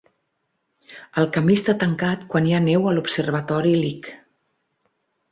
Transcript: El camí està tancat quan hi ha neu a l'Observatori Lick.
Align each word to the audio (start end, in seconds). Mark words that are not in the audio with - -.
El 1.23 1.27
camí 1.35 1.57
està 1.59 1.75
tancat 1.83 2.23
quan 2.31 2.47
hi 2.51 2.55
ha 2.55 2.61
neu 2.69 2.87
a 2.87 2.93
l'Observatori 2.95 3.75
Lick. 3.83 4.09